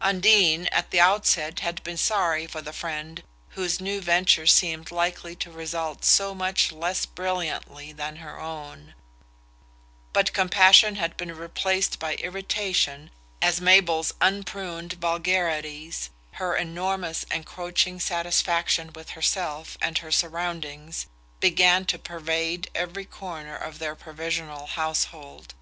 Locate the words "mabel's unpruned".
13.60-14.94